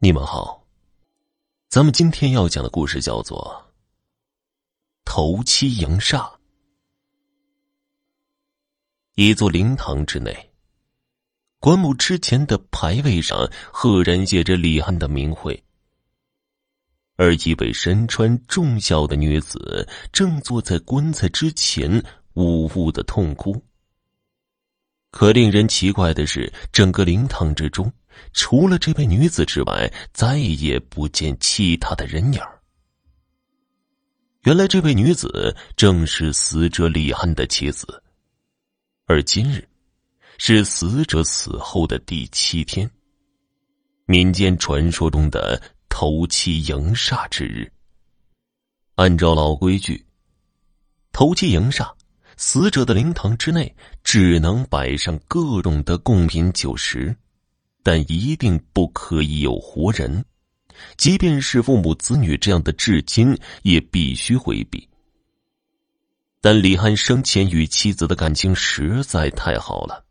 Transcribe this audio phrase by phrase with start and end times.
[0.00, 0.64] 你们好，
[1.68, 3.66] 咱们今天要讲的故事叫做
[5.04, 6.18] 《头七迎煞》。
[9.16, 10.52] 一座灵堂之内，
[11.58, 15.60] 棺木之前的牌位上赫然写着李安的名讳，
[17.16, 22.00] 而一位身穿重孝的女子正坐在棺材之前，
[22.34, 23.60] 呜呜的痛哭。
[25.10, 27.92] 可令人奇怪的是，整个灵堂之中。
[28.32, 32.40] 除了这位女子之外，再也不见其他的人影
[34.42, 38.02] 原来，这位女子正是死者李安的妻子，
[39.06, 39.68] 而今日
[40.38, 42.88] 是死者死后的第七天，
[44.06, 47.70] 民间传说中的头七迎煞之日。
[48.94, 50.06] 按照老规矩，
[51.12, 51.92] 头七迎煞，
[52.36, 57.14] 死者的灵堂之内只能摆上各种的贡品酒食。
[57.88, 60.22] 但一定不可以有活人，
[60.98, 64.86] 即便是父母子女这样的至亲，也必须回避。
[66.42, 70.04] 但李安生前与妻子的感情实在太好了，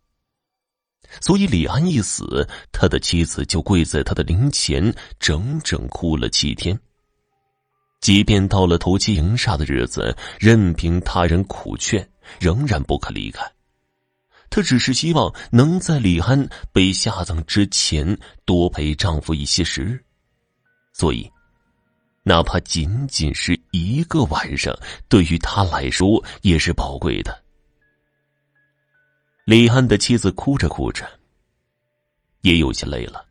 [1.22, 6.76] 所以李安一死，他的妻子就跪在他的灵前，整整哭了七天。
[8.02, 12.10] 即便到了头七迎煞的日子，任凭他人苦劝，
[12.40, 13.48] 仍然不肯离开。
[14.58, 20.04] 她只是希望能在李安被下葬之前多陪丈夫一些时日，
[20.94, 21.32] 所以，
[22.24, 24.76] 哪怕仅仅是一个晚上，
[25.08, 27.40] 对于她来说也是宝贵的。
[29.46, 31.08] 李安的妻子哭着哭着，
[32.42, 33.24] 也有些累了，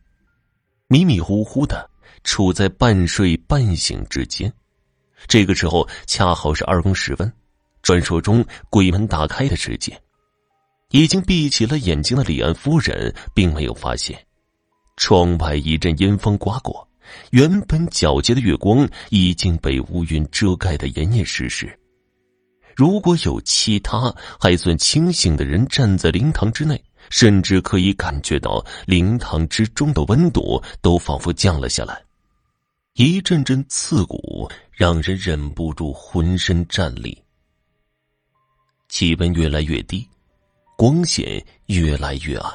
[0.87, 1.91] 迷迷糊糊的
[2.23, 4.53] 处在半睡半醒之间。
[5.27, 7.33] 这个时候恰好是二更时分，
[7.83, 10.01] 传说中鬼门打开的时间。
[10.91, 14.19] 已经闭起了眼睛的李安夫人，并没有发现，
[14.97, 16.89] 窗外一阵阴风刮过，
[17.31, 21.77] 原本皎洁的月光已经被乌云遮盖的严严实实。
[22.77, 32.01] 如果有其他还算清醒的人站在灵堂之内，甚至可以感觉到灵堂之中的温度都仿佛降了下来，
[32.95, 37.17] 一阵阵刺骨，让人忍不住浑身战栗。
[38.89, 40.07] 气温越来越低。
[40.77, 42.53] 光线越来越暗，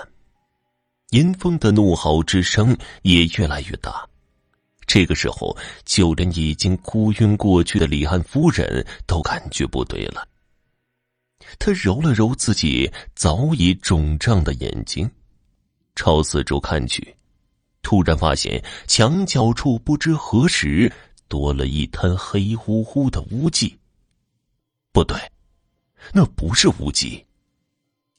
[1.09, 4.07] 银风的怒吼之声也越来越大。
[4.85, 10.27] 这个时候，就连已经哭晕过去的李汉夫人都感觉不对了。
[11.57, 15.09] 他揉了揉自己早已肿胀的眼睛，
[15.95, 17.15] 朝四周看去，
[17.81, 20.91] 突然发现墙角处不知何时
[21.27, 23.75] 多了一滩黑乎乎的污迹。
[24.91, 25.17] 不对，
[26.13, 27.25] 那不是污迹。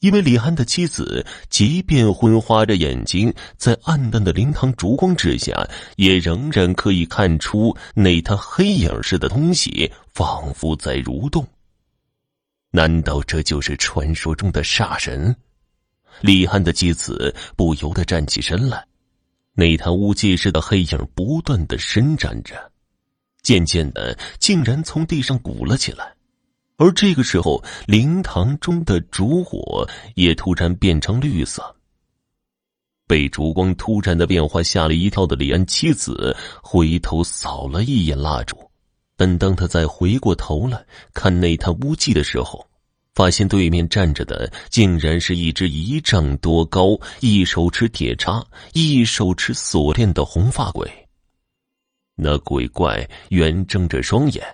[0.03, 5.65] 因为李安的妻子，即便昏花着眼睛，在暗淡的灵堂烛光之下，
[5.95, 11.47] 也仍然可以看出那滩黑影似的东西，仿佛在蠕动。
[12.73, 15.37] 难道这就是传说中的煞神？
[16.21, 18.85] 李安的妻子不由得站起身来，
[19.55, 22.73] 那滩污迹似的黑影不断的伸展着，
[23.43, 26.13] 渐渐的，竟然从地上鼓了起来。
[26.83, 31.63] 而这个时候，灵堂中的烛火也突然变成绿色。
[33.07, 38.57] 被烛光突然的变化吓了一跳的李安妻子回头扫了一眼蜡烛，
[39.17, 40.85] 但当他再回过头来
[41.15, 42.67] 看那滩污迹的时候，
[43.15, 50.91] 发现对面站着的竟然是一只一丈多高、一手持铁叉、一手持锁链的红发鬼。
[52.17, 54.45] 那鬼怪圆睁着双眼。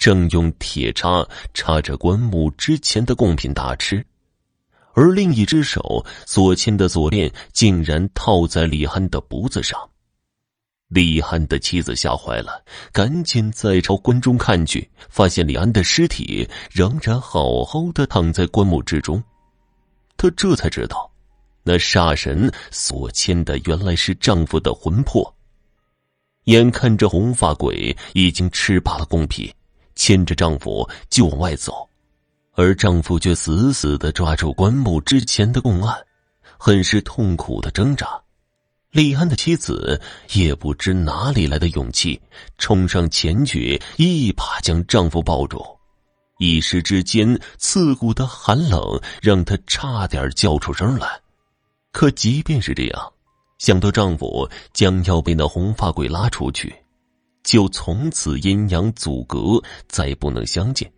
[0.00, 4.02] 正用铁叉插着棺木之前的贡品大吃，
[4.94, 9.78] 而另一只手所牵的锁链竟然套在李安的脖子上。
[10.88, 19.22] 李安的妻子吓坏了，赶紧再朝棺中看去，发现李安的尸体仍然好好的躺在棺木之中。
[20.16, 21.12] 他这才知道，
[21.62, 25.36] 那煞神所牵的原来是丈夫的魂魄。
[26.44, 29.52] 眼看着红发鬼已经吃罢了贡品。
[30.00, 31.86] 牵着丈夫就往外走，
[32.54, 35.94] 而丈夫却死死的抓住棺木之前的供案，
[36.56, 38.18] 很是痛苦的挣扎。
[38.92, 40.00] 李安的妻子
[40.32, 42.18] 也不知哪里来的勇气，
[42.56, 45.62] 冲上前去，一把将丈夫抱住。
[46.38, 51.20] 一时之间，刺骨的寒冷让她差点叫出声来。
[51.92, 53.12] 可即便是这样，
[53.58, 56.74] 想到丈夫将要被那红发鬼拉出去。
[57.42, 60.90] 就从此阴阳阻隔，再不能相见。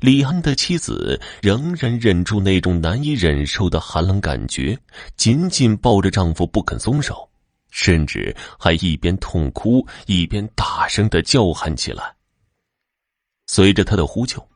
[0.00, 4.78] 李安的妻子仍然忍住那种难以忍受的寒冷感觉，
[5.16, 7.28] 紧紧抱着丈夫不肯松手，
[7.70, 12.14] 甚至还一边痛哭一边大声的叫喊起来。
[13.46, 14.46] 随着他的呼救，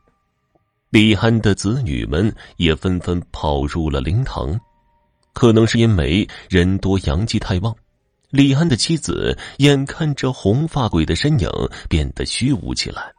[0.91, 4.57] 李安的子女们也纷纷跑入了灵堂。
[5.33, 7.75] 可能是因为人多阳气太旺，
[8.33, 11.47] 李安的妻子眼看着红发鬼的身影
[11.87, 13.13] 变得虚无起来，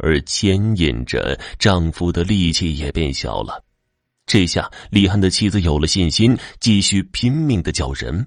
[0.00, 3.62] 而牵引着丈夫的力气也变小了。
[4.26, 8.26] 这下李安的妻子有了信心，继续拼命的叫人。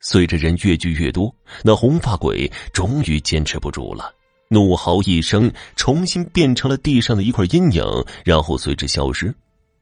[0.00, 1.32] 随着人越聚越多，
[1.62, 4.12] 那红发鬼终于坚持不住了，
[4.48, 7.84] 怒嚎一声，重新变成了地上的一块阴影，
[8.24, 9.32] 然后随之消失。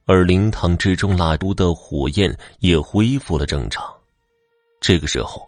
[0.05, 3.83] 而灵堂之中蜡烛的火焰也恢复了正常。
[4.79, 5.46] 这个时候，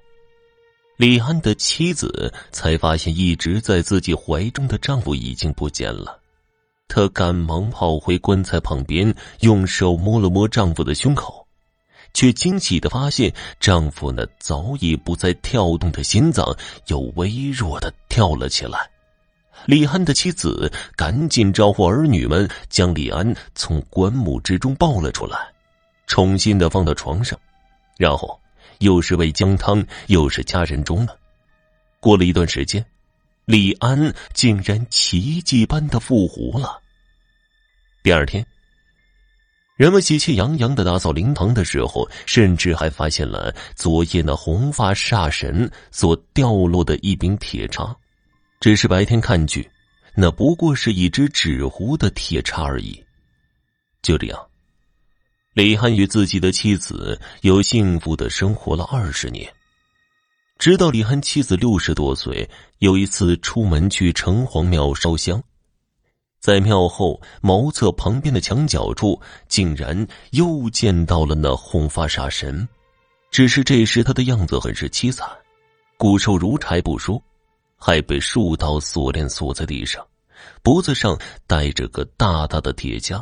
[0.99, 6.19] 李安的妻子才发现一直在自己怀中的丈夫已经不见了。
[6.89, 11.47] 她赶忙跑回棺材旁边，用手摸了摸丈夫的胸口，
[12.13, 16.45] 却惊喜的发现丈夫那早已不再跳动的心脏
[16.87, 18.79] 又微弱的跳了起来。
[19.67, 25.37] 李安的妻子赶紧招呼儿女们，将李安从棺木之中抱了出来，
[26.07, 27.39] 重新的放到床上，
[27.97, 28.37] 然后
[28.79, 31.17] 又是喂姜汤，又是加人中了。
[31.99, 32.85] 过了一段时间。
[33.45, 36.79] 李安竟然奇迹般的复活了。
[38.03, 38.45] 第二天，
[39.75, 47.97] 人们喜气洋洋的打扫灵堂的时候，甚至还发现了昨夜那红发煞神所掉落的一柄铁叉。
[48.59, 49.67] 只是白天看去，
[50.13, 53.03] 那不过是一只纸糊的铁叉而已。
[54.03, 54.48] 就这样，
[55.59, 59.53] 李安与自己的妻子又幸福的生活了二十年。
[60.57, 65.43] 直到李涵妻子六十多岁，有一次出门去城隍庙烧香，
[66.39, 72.65] 在庙后茅厕旁边的墙角处，竟然又见到了那红发煞神。
[73.29, 75.27] 只是这时他的样子很是凄惨，
[75.97, 77.21] 骨瘦如柴不说，
[77.75, 80.07] 还被数道锁链锁在地上，
[80.63, 83.21] 脖子上带着个大大的铁枷，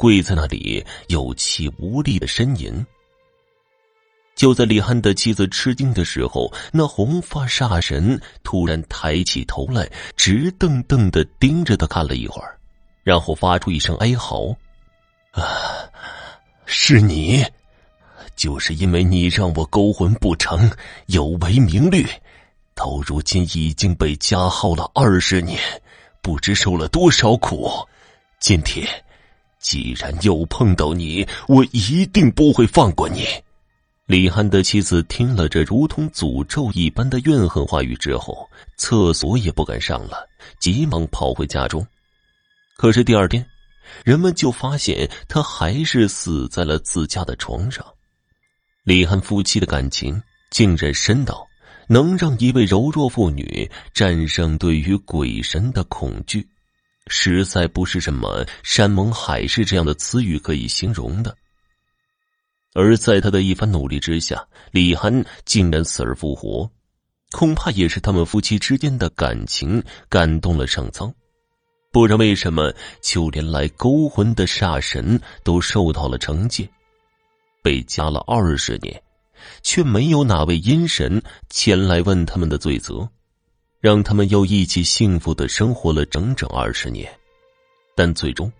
[0.00, 2.74] 跪在那里有气无力的呻吟。
[4.34, 9.86] 就在李汉的妻子吃惊的时候，那红发煞神突然抬起头来，
[10.16, 12.58] 直瞪瞪的盯着他看了一会儿，
[13.02, 14.56] 然后发出一声哀嚎
[15.36, 15.44] ：“啊，
[16.64, 17.44] 是你！
[18.34, 20.70] 就是因为你让我勾魂不成，
[21.08, 22.06] 有违名律，
[22.74, 25.60] 到如今已经被加号了二十年，
[26.22, 27.70] 不知受了多少苦。
[28.38, 28.88] 今天
[29.60, 33.24] 既然又碰到你，我一定不会放过你。”
[34.06, 40.28] 李汉的妻子听了这如同诅咒一般的怨恨话语之后，厕所也不敢上了，
[40.58, 41.86] 急忙跑回家中。
[42.76, 43.46] 可是第二天，
[44.04, 47.86] 人们就发现他还是死在了自家的床上。
[48.82, 50.20] 李汉夫妻的感情
[50.50, 51.46] 竟然深到
[51.86, 56.44] 能让一位柔弱妇女战胜对于鬼神的恐惧，
[57.06, 61.36] 实在不是什么山盟海誓这样的词语可以形容的。
[62.72, 66.70] 而在他的一番努力之下，李涵竟然死而复活，
[67.32, 71.12] 恐怕也是他们夫妻之间的感情感动了上苍，
[71.90, 76.68] 不然为什么就连来勾魂的煞神都受到了惩戒，
[77.60, 79.02] 被加了二十年，
[79.62, 83.08] 却没有哪位阴神前来问他们的罪责，
[83.80, 87.10] 让他们又一起幸福的生活了整整二十年，
[87.96, 88.52] 但最终。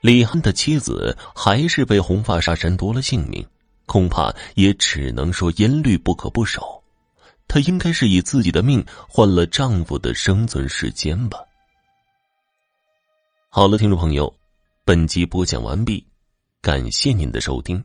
[0.00, 3.46] 李汉的妻子还是被红发杀神夺了性命，
[3.86, 6.82] 恐怕也只能说阴律不可不守。
[7.48, 11.38] 她应该是以自己的命换了丈夫的生存时间吧。
[13.48, 14.32] 好了，听众朋友，
[14.84, 16.04] 本集播讲完毕，
[16.60, 17.82] 感谢您的收听。